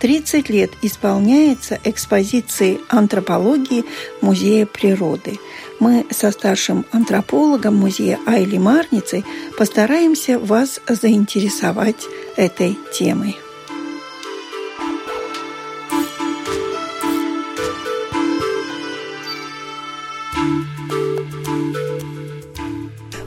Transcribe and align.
30 0.00 0.48
лет 0.48 0.70
исполняется 0.82 1.78
экспозиции 1.84 2.80
антропологии 2.88 3.84
Музея 4.20 4.66
природы. 4.66 5.38
Мы 5.80 6.06
со 6.10 6.30
старшим 6.30 6.84
антропологом 6.92 7.76
музея 7.76 8.18
Айли 8.26 8.58
Марницей 8.58 9.24
постараемся 9.56 10.38
вас 10.38 10.80
заинтересовать 10.88 12.04
этой 12.36 12.76
темой. 12.92 13.36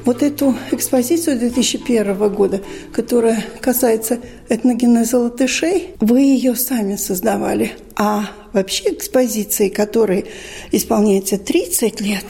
Вот 0.03 0.23
эту 0.23 0.55
экспозицию 0.71 1.37
2001 1.37 2.29
года, 2.29 2.61
которая 2.91 3.45
касается 3.59 4.19
этногенеза 4.49 5.19
латышей, 5.19 5.95
вы 5.99 6.21
ее 6.21 6.55
сами 6.55 6.95
создавали. 6.95 7.73
А 7.95 8.25
вообще 8.51 8.93
экспозиции, 8.93 9.69
которой 9.69 10.25
исполняется 10.71 11.37
30 11.37 12.01
лет, 12.01 12.25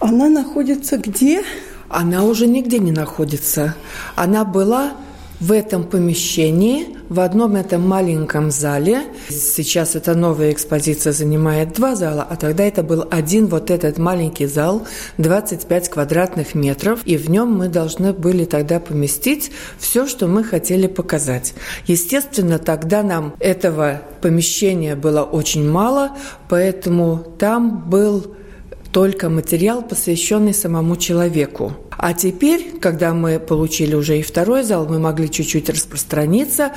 она 0.00 0.28
находится 0.28 0.96
где? 0.96 1.44
Она 1.88 2.24
уже 2.24 2.46
нигде 2.46 2.78
не 2.78 2.92
находится. 2.92 3.76
Она 4.16 4.44
была 4.44 4.94
в 5.38 5.52
этом 5.52 5.84
помещении, 5.84 6.96
в 7.10 7.18
одном 7.20 7.56
этом 7.56 7.86
маленьком 7.86 8.50
зале. 8.50 9.02
Сейчас 9.28 9.96
эта 9.96 10.14
новая 10.14 10.52
экспозиция 10.52 11.12
занимает 11.12 11.74
два 11.74 11.96
зала, 11.96 12.26
а 12.28 12.36
тогда 12.36 12.64
это 12.64 12.82
был 12.82 13.04
один 13.10 13.48
вот 13.48 13.70
этот 13.70 13.98
маленький 13.98 14.46
зал, 14.46 14.86
25 15.18 15.88
квадратных 15.88 16.54
метров, 16.54 17.00
и 17.04 17.16
в 17.16 17.28
нем 17.28 17.52
мы 17.52 17.68
должны 17.68 18.12
были 18.12 18.44
тогда 18.44 18.78
поместить 18.78 19.50
все, 19.78 20.06
что 20.06 20.28
мы 20.28 20.44
хотели 20.44 20.86
показать. 20.86 21.52
Естественно, 21.86 22.58
тогда 22.60 23.02
нам 23.02 23.34
этого 23.40 24.02
помещения 24.22 24.94
было 24.94 25.22
очень 25.22 25.68
мало, 25.68 26.16
поэтому 26.48 27.24
там 27.38 27.90
был 27.90 28.36
только 28.92 29.28
материал, 29.28 29.82
посвященный 29.82 30.54
самому 30.54 30.96
человеку. 30.96 31.72
А 31.90 32.12
теперь, 32.14 32.78
когда 32.80 33.14
мы 33.14 33.38
получили 33.38 33.94
уже 33.94 34.18
и 34.18 34.22
второй 34.22 34.62
зал, 34.62 34.86
мы 34.88 34.98
могли 34.98 35.30
чуть-чуть 35.30 35.68
распространиться, 35.68 36.72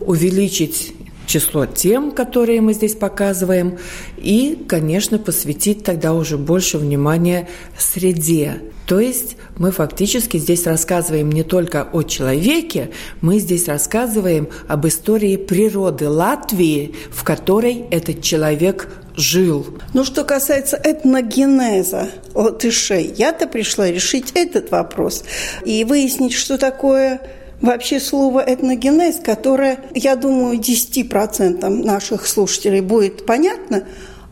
увеличить 0.00 0.94
число 1.26 1.66
тем, 1.66 2.12
которые 2.12 2.60
мы 2.60 2.72
здесь 2.72 2.94
показываем, 2.94 3.78
и, 4.16 4.64
конечно, 4.68 5.18
посвятить 5.18 5.84
тогда 5.84 6.14
уже 6.14 6.38
больше 6.38 6.78
внимания 6.78 7.48
среде. 7.78 8.62
То 8.86 9.00
есть 9.00 9.36
мы 9.58 9.72
фактически 9.72 10.36
здесь 10.36 10.64
рассказываем 10.64 11.30
не 11.30 11.42
только 11.42 11.88
о 11.92 12.02
человеке, 12.02 12.90
мы 13.20 13.40
здесь 13.40 13.66
рассказываем 13.66 14.48
об 14.68 14.86
истории 14.86 15.36
природы 15.36 16.08
Латвии, 16.08 16.94
в 17.10 17.24
которой 17.24 17.84
этот 17.90 18.22
человек 18.22 18.88
жил. 19.16 19.66
Ну, 19.92 20.04
что 20.04 20.24
касается 20.24 20.80
этногенеза 20.82 22.10
латышей, 22.34 23.12
я-то 23.16 23.48
пришла 23.48 23.90
решить 23.90 24.32
этот 24.34 24.70
вопрос 24.70 25.24
и 25.64 25.84
выяснить, 25.84 26.34
что 26.34 26.58
такое 26.58 27.20
вообще 27.60 28.00
слово 28.00 28.44
этногенез, 28.46 29.20
которое, 29.20 29.78
я 29.94 30.16
думаю, 30.16 30.58
10% 30.58 31.68
наших 31.68 32.26
слушателей 32.26 32.80
будет 32.80 33.26
понятно, 33.26 33.84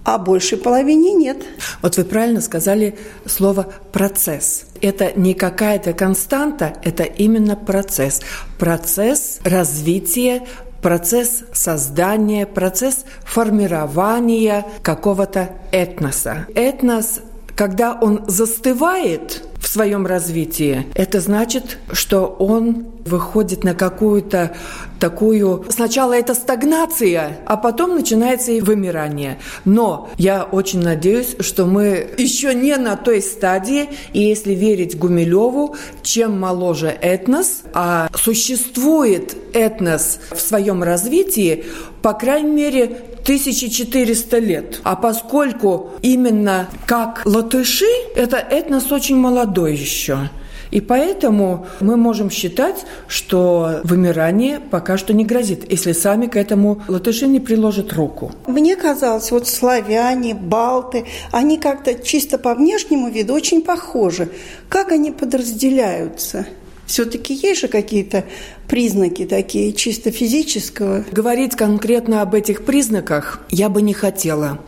а 0.05 0.19
большей 0.19 0.59
половине 0.59 1.15
нет. 1.15 1.39
Вот 1.81 1.97
вы 1.97 2.05
правильно 2.05 2.41
сказали 2.41 2.99
слово 3.27 3.73
«процесс». 3.93 4.67
Это 4.83 5.13
не 5.19 5.33
какая-то 5.33 5.95
константа, 5.95 6.75
это 6.85 7.05
именно 7.05 7.57
процесс. 7.57 8.21
Процесс 8.59 9.41
развития 9.45 10.43
процесс 10.85 11.45
создания, 11.55 12.45
процесс 12.45 13.07
формирования 13.25 14.67
какого-то 14.83 15.49
этноса. 15.73 16.47
Этнос 16.55 17.21
когда 17.55 17.95
он 17.95 18.25
застывает 18.27 19.43
в 19.59 19.67
своем 19.69 20.07
развитии, 20.07 20.87
это 20.95 21.21
значит, 21.21 21.79
что 21.93 22.27
он 22.27 22.87
выходит 23.05 23.65
на 23.65 23.75
какую-то 23.75 24.55
такую... 25.01 25.65
Сначала 25.71 26.13
это 26.13 26.35
стагнация, 26.35 27.39
а 27.47 27.57
потом 27.57 27.95
начинается 27.95 28.53
и 28.53 28.61
вымирание. 28.61 29.39
Но 29.65 30.11
я 30.17 30.45
очень 30.45 30.81
надеюсь, 30.81 31.37
что 31.41 31.67
мы 31.67 32.09
еще 32.19 32.55
не 32.55 32.77
на 32.77 32.97
той 32.97 33.23
стадии, 33.23 33.89
и 34.13 34.21
если 34.21 34.53
верить 34.53 34.99
Гумилеву, 34.99 35.77
чем 36.03 36.39
моложе 36.39 36.89
этнос, 37.01 37.63
а 37.73 38.09
существует 38.15 39.37
этнос 39.55 40.19
в 40.31 40.41
своем 40.41 40.83
развитии, 40.83 41.65
по 42.03 42.13
крайней 42.13 42.51
мере, 42.51 42.99
1400 43.25 44.39
лет. 44.39 44.81
А 44.85 44.97
поскольку 44.97 45.93
именно 46.03 46.69
как 46.87 47.23
латыши, 47.25 47.87
это 48.15 48.37
этнос 48.37 48.93
очень 48.93 49.17
молодой 49.17 49.75
еще. 49.75 50.29
И 50.71 50.81
поэтому 50.81 51.67
мы 51.81 51.97
можем 51.97 52.31
считать, 52.31 52.85
что 53.07 53.81
вымирание 53.85 54.61
пока 54.61 54.99
что 54.99 55.15
не 55.15 55.25
грозит, 55.25 55.71
если 55.71 55.93
сами 55.93 56.27
к 56.27 56.37
этому 56.37 56.83
латыши 56.89 57.27
не 57.27 57.41
приложат 57.41 57.93
руку. 57.95 58.33
Мне 58.47 58.77
казалось, 58.77 59.31
вот 59.31 59.49
славяне, 59.49 60.35
балты, 60.35 61.07
они 61.31 61.59
как-то 61.59 61.95
чисто 61.95 62.39
по 62.39 62.55
внешнему 62.55 63.09
виду 63.09 63.33
очень 63.33 63.63
похожи. 63.63 64.29
Как 64.69 64.93
они 64.93 65.13
подразделяются? 65.13 66.47
Все-таки 66.87 67.33
есть 67.35 67.63
же 67.63 67.69
какие-то 67.69 68.25
признаки 68.69 69.25
такие 69.25 69.73
чисто 69.73 70.11
физического? 70.11 71.05
Говорить 71.11 71.57
конкретно 71.57 72.23
об 72.23 72.35
этих 72.35 72.65
признаках 72.65 73.41
я 73.51 73.69
бы 73.69 73.83
не 73.83 73.95
хотела, 73.95 74.61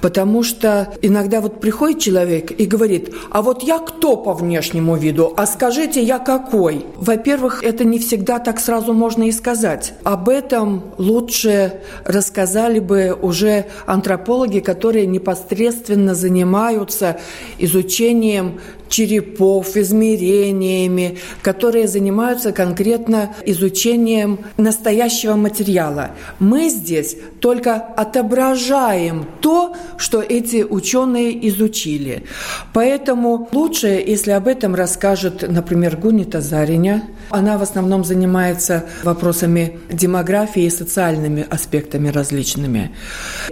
потому 0.00 0.42
что 0.42 0.92
иногда 1.02 1.40
вот 1.40 1.60
приходит 1.60 2.00
человек 2.00 2.52
и 2.58 2.66
говорит, 2.66 3.14
а 3.30 3.42
вот 3.42 3.62
я 3.62 3.78
кто 3.78 4.16
по 4.16 4.32
внешнему 4.32 4.96
виду, 4.96 5.32
а 5.36 5.46
скажите, 5.46 6.02
я 6.02 6.18
какой? 6.18 6.86
Во-первых, 6.96 7.62
это 7.62 7.84
не 7.84 7.98
всегда 7.98 8.38
так 8.38 8.60
сразу 8.60 8.92
можно 8.92 9.24
и 9.24 9.32
сказать. 9.32 9.94
Об 10.04 10.28
этом 10.28 10.84
лучше 10.98 11.80
рассказали 12.04 12.78
бы 12.78 13.16
уже 13.20 13.66
антропологи, 13.86 14.60
которые 14.60 15.06
непосредственно 15.06 16.14
занимаются 16.14 17.18
изучением 17.58 18.60
черепов, 18.88 19.76
измерениями, 19.76 21.18
которые 21.42 21.88
занимаются 21.88 22.52
конкретно 22.52 23.34
изучением 23.44 24.40
настоящего 24.56 25.34
материала. 25.34 26.12
Мы 26.38 26.68
здесь 26.68 27.16
только 27.40 27.74
отображаем 27.74 29.26
то, 29.40 29.76
что 29.96 30.22
эти 30.22 30.62
ученые 30.62 31.48
изучили. 31.48 32.24
Поэтому 32.72 33.48
лучше, 33.52 33.88
если 34.06 34.32
об 34.32 34.46
этом 34.46 34.74
расскажет, 34.74 35.44
например, 35.48 35.96
Гунита 35.96 36.40
Зариня. 36.40 37.02
Она 37.30 37.58
в 37.58 37.62
основном 37.62 38.04
занимается 38.04 38.84
вопросами 39.02 39.78
демографии 39.90 40.64
и 40.64 40.70
социальными 40.70 41.46
аспектами 41.48 42.08
различными. 42.08 42.92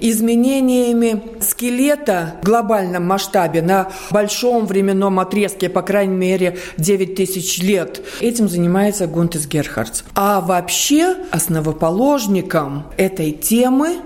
Изменениями 0.01 1.23
скелета 1.41 2.35
в 2.43 2.47
глобальном 2.47 3.07
масштабе 3.07 3.63
на 3.63 3.89
большом 4.11 4.67
временном 4.67 5.19
отрезке, 5.21 5.69
по 5.69 5.83
крайней 5.83 6.17
мере, 6.17 6.59
9 6.79 7.15
тысяч 7.15 7.59
лет. 7.59 8.03
Этим 8.21 8.49
занимается 8.49 9.07
Гунтес 9.07 9.47
Герхардс. 9.47 10.03
А 10.15 10.41
вообще 10.41 11.17
основоположником 11.31 12.85
этой 12.97 13.33
темы 13.33 13.99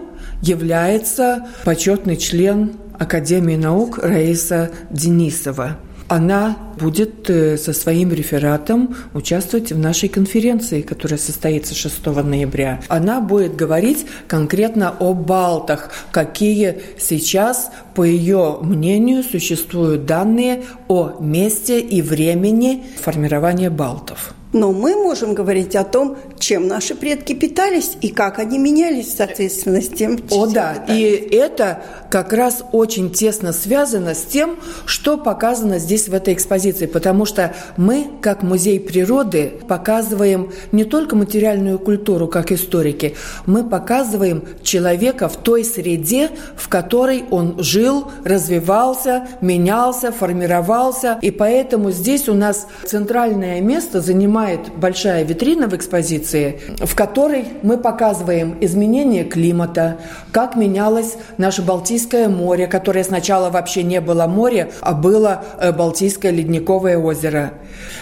является 0.43 1.49
почетный 1.65 2.17
член 2.17 2.73
Академии 2.99 3.56
наук 3.56 3.99
Раиса 3.99 4.71
Денисова 4.91 5.79
она 6.09 6.57
будет 6.79 7.29
э, 7.29 7.57
со 7.59 7.73
своим 7.73 8.13
рефератом 8.13 8.97
участвовать 9.15 9.73
в 9.73 9.79
нашей 9.79 10.09
конференции, 10.09 10.81
которая 10.81 11.19
состоится 11.19 11.75
6 11.75 12.07
ноября. 12.07 12.81
Она 12.89 13.21
будет 13.21 13.57
говорить 13.57 14.07
конкретно 14.27 14.95
о 14.99 15.13
балтах, 15.13 15.91
какие 16.11 16.81
сейчас, 16.99 17.71
по 17.94 18.03
ее 18.03 18.59
мнению, 18.62 19.23
существуют 19.23 20.06
данные 20.06 20.65
о 20.88 21.17
месте 21.21 21.81
и 21.81 22.00
времени 22.00 22.85
формирования 23.00 23.71
балтов. 23.71 24.35
Но 24.53 24.73
мы 24.73 24.97
можем 24.97 25.35
говорить 25.35 25.77
о 25.77 25.85
том, 25.85 26.17
чем 26.39 26.69
наши 26.69 26.95
предки 26.95 27.35
питались 27.35 27.99
и 28.00 28.09
как 28.09 28.39
они 28.39 28.59
менялись, 28.59 29.15
соответственно, 29.15 29.83
с 29.83 29.89
тем, 29.89 30.17
чем 30.17 30.39
О, 30.39 30.47
да. 30.47 30.73
Питались. 30.75 30.99
И 30.99 31.37
это 31.37 31.83
как 32.11 32.33
раз 32.33 32.65
очень 32.73 33.11
тесно 33.11 33.53
связано 33.53 34.15
с 34.15 34.23
тем, 34.23 34.56
что 34.87 35.19
показано 35.19 35.79
здесь 35.79 36.09
в 36.09 36.15
этой 36.15 36.33
экспозиции. 36.33 36.87
Потому 36.87 37.27
что 37.27 37.55
мы, 37.77 38.06
как 38.23 38.43
музей 38.43 38.81
природы, 38.81 39.53
показываем 39.69 40.51
не 40.73 40.85
только 40.85 41.15
материальную 41.15 41.79
культуру, 41.79 42.27
как 42.27 42.51
историки, 42.51 43.17
мы 43.44 43.69
показываем 43.69 44.44
человека 44.62 45.29
в 45.29 45.37
той 45.37 45.62
среде, 45.62 46.31
в 46.56 46.69
которой 46.69 47.25
он 47.31 47.62
жил, 47.62 48.11
развивался, 48.25 49.29
менялся, 49.43 50.11
формировался. 50.11 51.19
И 51.21 51.31
поэтому 51.31 51.91
здесь 51.91 52.31
у 52.31 52.35
нас 52.35 52.67
центральное 52.87 53.61
место 53.61 54.01
занимает 54.01 54.38
занимает 54.38 54.73
большая 54.76 55.25
витрина 55.25 55.67
в 55.67 55.75
экспозиции, 55.75 56.61
в 56.79 56.94
которой 56.94 57.44
мы 57.62 57.76
показываем 57.76 58.56
изменение 58.61 59.25
климата, 59.25 59.99
как 60.31 60.55
менялось 60.55 61.17
наше 61.38 61.62
Балтийское 61.62 62.29
море, 62.29 62.69
которое 62.69 63.02
сначала 63.02 63.50
вообще 63.50 63.82
не 63.82 64.00
было 64.00 64.26
море, 64.26 64.70
а 64.81 64.93
было 64.93 65.44
э, 65.61 65.73
Балтийское 65.73 66.31
ледниковое 66.31 66.99
озеро. 66.99 67.55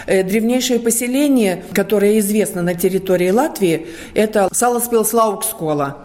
Э, 0.05 0.23
древнейшее 0.23 0.79
поселение, 0.79 1.63
которое 1.73 2.19
известно 2.19 2.61
на 2.61 2.75
территории 2.75 3.31
Латвии, 3.31 3.87
это 4.13 4.47
Саласпилслаукскола. 4.51 5.97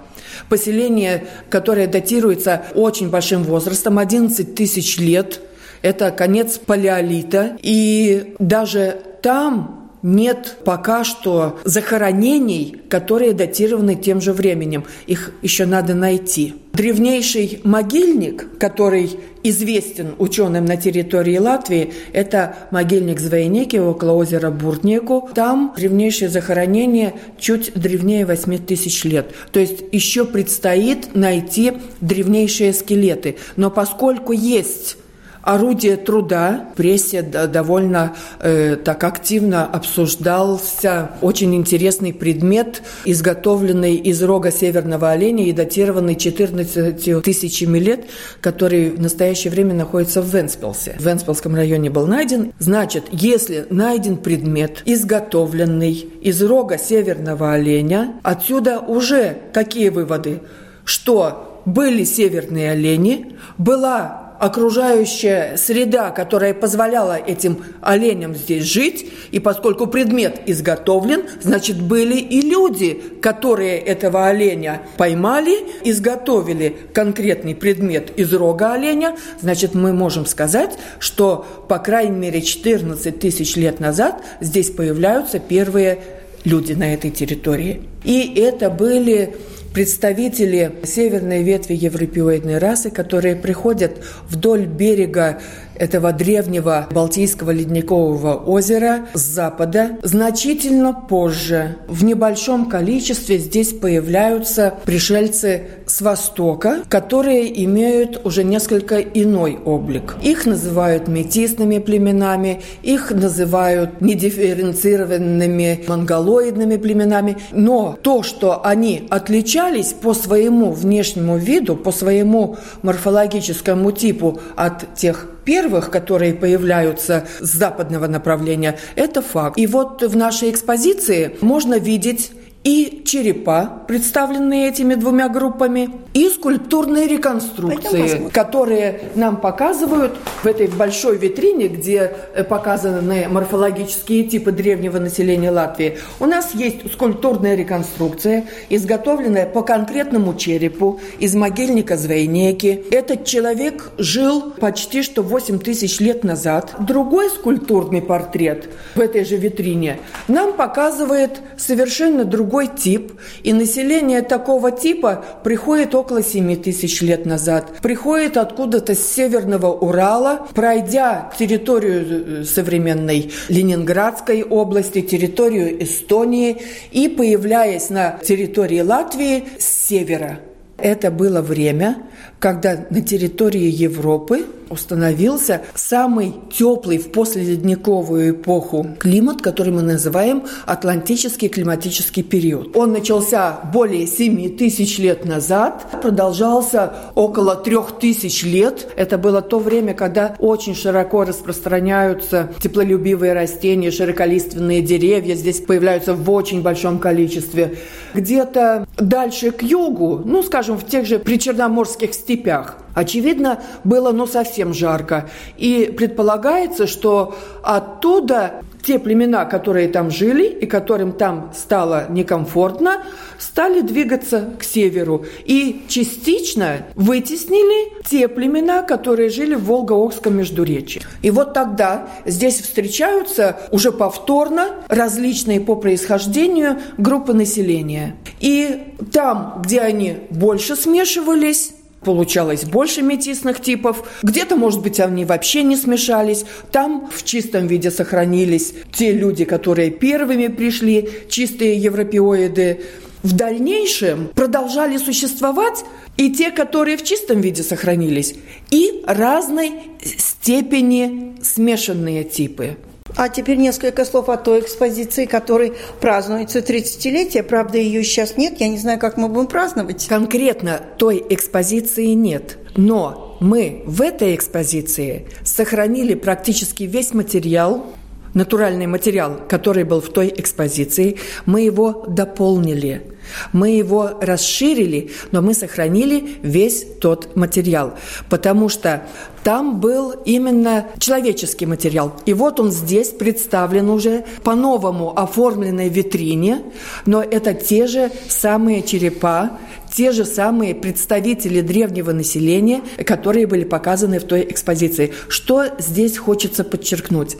Поселение, 0.48 1.24
которое 1.50 1.86
датируется 1.86 2.62
очень 2.74 3.10
большим 3.10 3.42
возрастом, 3.42 3.98
11 3.98 4.54
тысяч 4.54 4.98
лет. 4.98 5.40
Это 5.82 6.10
конец 6.10 6.58
палеолита. 6.58 7.58
И 7.60 8.34
даже 8.38 8.96
там 9.20 9.81
нет 10.02 10.58
пока 10.64 11.04
что 11.04 11.60
захоронений, 11.64 12.76
которые 12.88 13.32
датированы 13.32 13.94
тем 13.94 14.20
же 14.20 14.32
временем. 14.32 14.84
Их 15.06 15.32
еще 15.42 15.66
надо 15.66 15.94
найти. 15.94 16.54
Древнейший 16.72 17.60
могильник, 17.64 18.58
который 18.58 19.10
известен 19.42 20.14
ученым 20.18 20.64
на 20.64 20.76
территории 20.76 21.36
Латвии, 21.36 21.92
это 22.12 22.56
могильник 22.70 23.20
Звейнеки 23.20 23.76
около 23.76 24.12
озера 24.12 24.50
Буртнеку. 24.50 25.28
Там 25.34 25.74
древнейшее 25.76 26.28
захоронение 26.30 27.14
чуть 27.38 27.72
древнее 27.74 28.24
8 28.24 28.58
тысяч 28.58 29.04
лет. 29.04 29.32
То 29.52 29.60
есть 29.60 29.84
еще 29.92 30.24
предстоит 30.24 31.14
найти 31.14 31.72
древнейшие 32.00 32.72
скелеты. 32.72 33.36
Но 33.56 33.70
поскольку 33.70 34.32
есть 34.32 34.96
орудие 35.42 35.96
труда. 35.96 36.68
В 36.72 36.76
прессе 36.76 37.22
довольно 37.22 38.14
э, 38.40 38.76
так 38.76 39.04
активно 39.04 39.66
обсуждался 39.66 41.10
очень 41.20 41.54
интересный 41.54 42.12
предмет, 42.12 42.82
изготовленный 43.04 43.96
из 43.96 44.22
рога 44.22 44.50
северного 44.50 45.10
оленя 45.10 45.44
и 45.46 45.52
датированный 45.52 46.14
14 46.14 47.22
тысячами 47.22 47.78
лет, 47.78 48.06
который 48.40 48.90
в 48.90 49.00
настоящее 49.00 49.50
время 49.50 49.74
находится 49.74 50.22
в 50.22 50.34
Венспилсе. 50.34 50.96
В 50.98 51.06
Венспилском 51.06 51.54
районе 51.54 51.90
был 51.90 52.06
найден. 52.06 52.52
Значит, 52.58 53.04
если 53.10 53.66
найден 53.70 54.16
предмет, 54.16 54.82
изготовленный 54.84 55.92
из 55.92 56.42
рога 56.42 56.78
северного 56.78 57.52
оленя, 57.52 58.14
отсюда 58.22 58.78
уже 58.80 59.38
какие 59.52 59.88
выводы? 59.88 60.40
Что 60.84 61.62
были 61.64 62.04
северные 62.04 62.72
олени, 62.72 63.36
была 63.58 64.21
окружающая 64.42 65.56
среда, 65.56 66.10
которая 66.10 66.52
позволяла 66.52 67.16
этим 67.16 67.64
оленям 67.80 68.34
здесь 68.34 68.64
жить, 68.64 69.08
и 69.30 69.38
поскольку 69.38 69.86
предмет 69.86 70.40
изготовлен, 70.46 71.22
значит, 71.40 71.80
были 71.80 72.16
и 72.16 72.40
люди, 72.40 73.00
которые 73.22 73.78
этого 73.78 74.26
оленя 74.26 74.82
поймали, 74.96 75.58
изготовили 75.84 76.76
конкретный 76.92 77.54
предмет 77.54 78.10
из 78.18 78.32
рога 78.32 78.72
оленя, 78.72 79.16
значит, 79.40 79.74
мы 79.74 79.92
можем 79.92 80.26
сказать, 80.26 80.76
что, 80.98 81.46
по 81.68 81.78
крайней 81.78 82.18
мере, 82.18 82.42
14 82.42 83.16
тысяч 83.20 83.54
лет 83.54 83.78
назад 83.78 84.24
здесь 84.40 84.70
появляются 84.70 85.38
первые 85.38 86.00
люди 86.42 86.72
на 86.72 86.92
этой 86.92 87.12
территории. 87.12 87.82
И 88.02 88.34
это 88.34 88.70
были 88.70 89.36
представители 89.72 90.72
северной 90.84 91.42
ветви 91.42 91.74
европеоидной 91.74 92.58
расы, 92.58 92.90
которые 92.90 93.36
приходят 93.36 94.02
вдоль 94.28 94.66
берега 94.66 95.40
этого 95.82 96.12
древнего 96.12 96.86
Балтийского 96.92 97.50
ледникового 97.50 98.36
озера 98.36 99.08
с 99.14 99.20
запада. 99.20 99.98
Значительно 100.04 100.92
позже, 100.92 101.76
в 101.88 102.04
небольшом 102.04 102.66
количестве, 102.66 103.38
здесь 103.38 103.72
появляются 103.72 104.74
пришельцы 104.84 105.64
с 105.86 106.00
востока, 106.00 106.84
которые 106.88 107.64
имеют 107.64 108.24
уже 108.24 108.44
несколько 108.44 109.00
иной 109.00 109.58
облик. 109.64 110.14
Их 110.22 110.46
называют 110.46 111.08
метисными 111.08 111.80
племенами, 111.80 112.62
их 112.84 113.10
называют 113.10 114.00
недифференцированными 114.00 115.84
монголоидными 115.88 116.76
племенами, 116.76 117.38
но 117.50 117.98
то, 118.00 118.22
что 118.22 118.64
они 118.64 119.08
отличались 119.10 119.92
по 119.92 120.14
своему 120.14 120.70
внешнему 120.70 121.38
виду, 121.38 121.74
по 121.74 121.90
своему 121.90 122.56
морфологическому 122.82 123.90
типу 123.90 124.38
от 124.54 124.94
тех 124.94 125.26
первых, 125.44 125.90
которые 125.90 126.34
появляются 126.34 127.26
с 127.40 127.48
западного 127.48 128.06
направления, 128.06 128.78
это 128.96 129.22
факт. 129.22 129.58
И 129.58 129.66
вот 129.66 130.02
в 130.02 130.16
нашей 130.16 130.50
экспозиции 130.50 131.36
можно 131.40 131.78
видеть 131.78 132.32
и 132.64 133.02
черепа, 133.04 133.82
представленные 133.88 134.68
этими 134.68 134.94
двумя 134.94 135.28
группами, 135.28 135.90
и 136.14 136.28
скульптурные 136.28 137.08
реконструкции, 137.08 138.28
которые 138.32 139.00
нам 139.14 139.38
показывают 139.38 140.12
в 140.42 140.46
этой 140.46 140.68
большой 140.68 141.16
витрине, 141.16 141.68
где 141.68 142.12
э, 142.34 142.44
показаны 142.44 143.28
морфологические 143.28 144.24
типы 144.24 144.52
древнего 144.52 144.98
населения 144.98 145.50
Латвии. 145.50 145.98
У 146.20 146.26
нас 146.26 146.54
есть 146.54 146.92
скульптурная 146.92 147.54
реконструкция, 147.54 148.44
изготовленная 148.68 149.46
по 149.46 149.62
конкретному 149.62 150.34
черепу 150.34 151.00
из 151.18 151.34
могильника 151.34 151.96
Звейнеки. 151.96 152.84
Этот 152.90 153.24
человек 153.24 153.90
жил 153.98 154.52
почти 154.60 155.02
что 155.02 155.22
8 155.22 155.58
тысяч 155.60 155.98
лет 155.98 156.24
назад. 156.24 156.74
Другой 156.78 157.30
скульптурный 157.30 158.02
портрет 158.02 158.68
в 158.94 159.00
этой 159.00 159.24
же 159.24 159.36
витрине 159.36 159.98
нам 160.28 160.52
показывает 160.52 161.40
совершенно 161.56 162.24
другой 162.24 162.51
другой 162.52 162.68
тип, 162.68 163.12
и 163.42 163.54
население 163.54 164.20
такого 164.20 164.70
типа 164.70 165.24
приходит 165.42 165.94
около 165.94 166.22
7 166.22 166.56
тысяч 166.56 167.00
лет 167.00 167.24
назад. 167.24 167.78
Приходит 167.80 168.36
откуда-то 168.36 168.94
с 168.94 169.00
северного 169.00 169.68
Урала, 169.68 170.46
пройдя 170.54 171.32
территорию 171.38 172.42
э, 172.42 172.44
современной 172.44 173.32
Ленинградской 173.48 174.42
области, 174.42 175.00
территорию 175.00 175.82
Эстонии 175.82 176.60
и 176.90 177.08
появляясь 177.08 177.88
на 177.88 178.18
территории 178.22 178.80
Латвии 178.80 179.44
с 179.58 179.88
севера. 179.88 180.40
Это 180.76 181.10
было 181.10 181.40
время, 181.40 182.02
когда 182.38 182.86
на 182.90 183.00
территории 183.00 183.68
Европы 183.68 184.46
установился 184.72 185.62
самый 185.74 186.34
теплый 186.50 186.98
в 186.98 187.12
послеледниковую 187.12 188.32
эпоху 188.32 188.86
климат, 188.98 189.42
который 189.42 189.72
мы 189.72 189.82
называем 189.82 190.44
Атлантический 190.64 191.48
климатический 191.48 192.22
период. 192.22 192.76
Он 192.76 192.92
начался 192.92 193.60
более 193.72 194.06
7 194.06 194.56
тысяч 194.56 194.98
лет 194.98 195.24
назад, 195.24 195.84
продолжался 196.00 196.94
около 197.14 197.54
3 197.54 197.76
тысяч 198.00 198.42
лет. 198.44 198.88
Это 198.96 199.18
было 199.18 199.42
то 199.42 199.58
время, 199.58 199.94
когда 199.94 200.34
очень 200.38 200.74
широко 200.74 201.24
распространяются 201.24 202.50
теплолюбивые 202.60 203.34
растения, 203.34 203.90
широколиственные 203.90 204.80
деревья. 204.80 205.34
Здесь 205.34 205.60
появляются 205.60 206.14
в 206.14 206.30
очень 206.30 206.62
большом 206.62 206.98
количестве. 206.98 207.76
Где-то 208.14 208.86
дальше 208.98 209.50
к 209.50 209.62
югу, 209.62 210.22
ну, 210.24 210.42
скажем, 210.42 210.78
в 210.78 210.86
тех 210.86 211.06
же 211.06 211.18
причерноморских 211.18 212.11
степях, 212.14 212.76
Очевидно, 212.94 213.62
было 213.84 214.12
ну 214.12 214.26
совсем 214.26 214.74
жарко. 214.74 215.30
И 215.56 215.92
предполагается, 215.96 216.86
что 216.86 217.34
оттуда 217.62 218.62
те 218.82 218.98
племена, 218.98 219.44
которые 219.44 219.88
там 219.88 220.10
жили 220.10 220.44
и 220.44 220.66
которым 220.66 221.12
там 221.12 221.52
стало 221.56 222.06
некомфортно, 222.10 223.04
стали 223.38 223.80
двигаться 223.80 224.50
к 224.58 224.64
северу 224.64 225.24
и 225.44 225.84
частично 225.88 226.86
вытеснили 226.96 228.02
те 228.04 228.26
племена, 228.26 228.82
которые 228.82 229.30
жили 229.30 229.54
в 229.54 229.64
Волго-Окском 229.64 230.36
междуречии. 230.36 231.02
И 231.22 231.30
вот 231.30 231.54
тогда 231.54 232.08
здесь 232.26 232.60
встречаются 232.60 233.56
уже 233.70 233.92
повторно 233.92 234.82
различные 234.88 235.60
по 235.60 235.76
происхождению 235.76 236.78
группы 236.98 237.32
населения. 237.34 238.16
И 238.40 238.94
там, 239.12 239.62
где 239.64 239.80
они 239.80 240.18
больше 240.30 240.74
смешивались, 240.74 241.72
получалось 242.04 242.64
больше 242.64 243.02
метисных 243.02 243.60
типов. 243.60 244.08
Где-то, 244.22 244.56
может 244.56 244.82
быть, 244.82 245.00
они 245.00 245.24
вообще 245.24 245.62
не 245.62 245.76
смешались. 245.76 246.44
Там 246.70 247.10
в 247.12 247.24
чистом 247.24 247.66
виде 247.66 247.90
сохранились 247.90 248.74
те 248.92 249.12
люди, 249.12 249.44
которые 249.44 249.90
первыми 249.90 250.48
пришли, 250.48 251.08
чистые 251.28 251.76
европеоиды. 251.76 252.80
В 253.22 253.36
дальнейшем 253.36 254.28
продолжали 254.34 254.96
существовать 254.96 255.84
и 256.16 256.32
те, 256.32 256.50
которые 256.50 256.96
в 256.96 257.04
чистом 257.04 257.40
виде 257.40 257.62
сохранились, 257.62 258.34
и 258.70 259.02
разной 259.06 259.72
степени 260.02 261.36
смешанные 261.42 262.24
типы. 262.24 262.76
А 263.16 263.28
теперь 263.28 263.58
несколько 263.58 264.04
слов 264.04 264.28
о 264.28 264.36
той 264.36 264.60
экспозиции, 264.60 265.26
которой 265.26 265.74
празднуется 266.00 266.60
30-летие. 266.60 267.42
Правда, 267.42 267.78
ее 267.78 268.02
сейчас 268.04 268.36
нет. 268.36 268.60
Я 268.60 268.68
не 268.68 268.78
знаю, 268.78 268.98
как 268.98 269.16
мы 269.16 269.28
будем 269.28 269.46
праздновать. 269.48 270.06
Конкретно 270.08 270.80
той 270.98 271.24
экспозиции 271.28 272.12
нет. 272.14 272.58
Но 272.76 273.36
мы 273.40 273.82
в 273.86 274.00
этой 274.00 274.34
экспозиции 274.34 275.26
сохранили 275.44 276.14
практически 276.14 276.84
весь 276.84 277.12
материал 277.12 277.86
натуральный 278.34 278.86
материал, 278.86 279.40
который 279.48 279.84
был 279.84 280.00
в 280.00 280.08
той 280.08 280.32
экспозиции, 280.34 281.18
мы 281.46 281.60
его 281.60 282.04
дополнили. 282.08 283.11
Мы 283.52 283.70
его 283.70 284.18
расширили, 284.20 285.10
но 285.30 285.42
мы 285.42 285.54
сохранили 285.54 286.36
весь 286.42 286.84
тот 287.00 287.36
материал, 287.36 287.94
потому 288.28 288.68
что 288.68 289.02
там 289.44 289.80
был 289.80 290.12
именно 290.24 290.86
человеческий 290.98 291.66
материал. 291.66 292.14
И 292.26 292.32
вот 292.32 292.60
он 292.60 292.70
здесь 292.70 293.08
представлен 293.08 293.90
уже 293.90 294.24
по-новому 294.44 295.18
оформленной 295.18 295.88
витрине, 295.88 296.62
но 297.06 297.22
это 297.22 297.54
те 297.54 297.86
же 297.86 298.10
самые 298.28 298.82
черепа, 298.82 299.58
те 299.92 300.12
же 300.12 300.24
самые 300.24 300.74
представители 300.74 301.60
древнего 301.60 302.12
населения, 302.12 302.82
которые 303.04 303.46
были 303.46 303.64
показаны 303.64 304.20
в 304.20 304.24
той 304.24 304.42
экспозиции. 304.42 305.12
Что 305.28 305.64
здесь 305.78 306.16
хочется 306.16 306.64
подчеркнуть? 306.64 307.36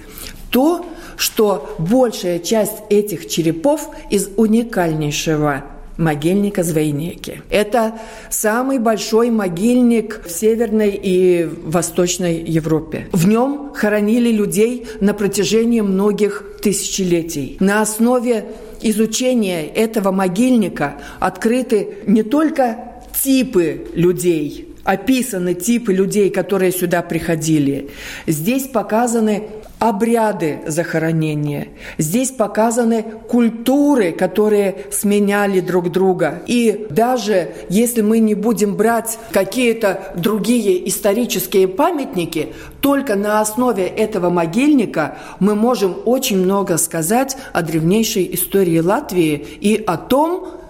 То, 0.51 0.85
что 1.23 1.77
большая 1.79 2.41
часть 2.41 2.83
этих 2.91 3.29
черепов 3.29 3.91
из 4.11 4.29
уникальнейшего 4.37 5.63
могильника 5.97 6.65
Звейнеки. 6.65 7.43
Это 7.49 7.93
самый 8.29 8.81
большой 8.81 9.31
могильник 9.31 10.23
в 10.27 10.31
Северной 10.33 10.99
и 11.01 11.49
Восточной 11.65 12.43
Европе. 12.43 13.07
В 13.13 13.29
нем 13.29 13.71
хоронили 13.73 14.33
людей 14.33 14.89
на 14.99 15.15
протяжении 15.15 15.81
многих 15.81 16.45
тысячелетий. 16.61 17.57
На 17.61 17.83
основе 17.83 18.47
изучения 18.81 19.65
этого 19.65 20.11
могильника 20.11 20.95
открыты 21.21 21.99
не 22.05 22.25
только 22.25 22.79
типы 23.23 23.87
людей, 23.95 24.72
описаны 24.85 25.55
типы 25.55 25.93
людей, 25.93 26.31
которые 26.31 26.73
сюда 26.73 27.03
приходили. 27.03 27.91
Здесь 28.27 28.65
показаны 28.65 29.49
обряды 29.79 30.61
захоронения. 30.67 31.69
Здесь 31.99 32.31
показаны 32.31 33.05
культуры, 33.29 34.13
которые 34.13 34.87
сменяли 34.93 35.59
друг 35.59 35.91
друга. 35.91 36.43
И 36.47 36.87
даже 36.89 37.49
если 37.69 38.01
мы 38.01 38.21
не 38.21 38.37
будем 38.37 38.77
брать 38.77 39.19
какие-то 39.33 40.13
другие 40.15 40.89
исторические 40.89 41.67
памятники, 41.67 42.53
только 42.81 43.17
на 43.17 43.41
основе 43.41 43.85
этого 43.85 44.31
могильника 44.31 45.19
мы 45.41 45.57
можем 45.57 45.97
очень 46.05 46.39
много 46.39 46.77
сказать 46.77 47.37
о 47.53 47.63
древнейшей 47.63 48.33
истории 48.35 48.79
Латвии 48.79 49.45
и 49.61 49.83
о 49.85 49.97
том, 49.97 50.61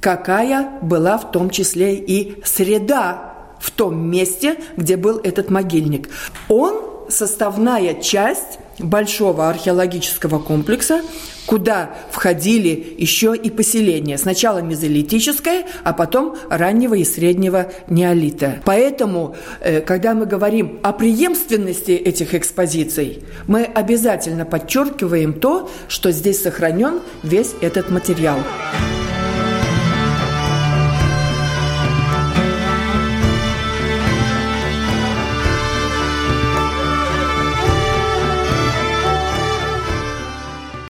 какая 0.00 0.80
была 0.80 1.18
в 1.18 1.30
том 1.30 1.50
числе 1.50 1.94
и 1.94 2.42
среда 2.42 3.31
в 3.62 3.70
том 3.70 4.10
месте, 4.10 4.56
где 4.76 4.96
был 4.96 5.18
этот 5.22 5.50
могильник. 5.50 6.08
Он 6.48 6.74
составная 7.08 7.94
часть 7.94 8.58
большого 8.78 9.48
археологического 9.48 10.38
комплекса, 10.38 11.02
куда 11.46 11.90
входили 12.10 12.96
еще 12.98 13.36
и 13.36 13.50
поселения. 13.50 14.18
Сначала 14.18 14.58
мезолитическое, 14.58 15.64
а 15.84 15.92
потом 15.92 16.36
раннего 16.48 16.94
и 16.94 17.04
среднего 17.04 17.70
неолита. 17.88 18.60
Поэтому, 18.64 19.36
э, 19.60 19.80
когда 19.80 20.14
мы 20.14 20.26
говорим 20.26 20.80
о 20.82 20.92
преемственности 20.92 21.92
этих 21.92 22.34
экспозиций, 22.34 23.22
мы 23.46 23.64
обязательно 23.64 24.44
подчеркиваем 24.44 25.34
то, 25.34 25.70
что 25.88 26.10
здесь 26.10 26.42
сохранен 26.42 27.00
весь 27.22 27.52
этот 27.60 27.90
материал. 27.90 28.38